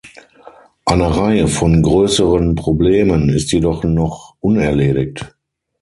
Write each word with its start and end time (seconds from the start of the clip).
Eine 0.83 1.15
Reihe 1.15 1.47
von 1.47 1.83
größeren 1.83 2.55
Problemen 2.55 3.29
ist 3.29 3.51
jedoch 3.51 3.83
noch 3.83 4.33
unerledigt. 4.39 5.35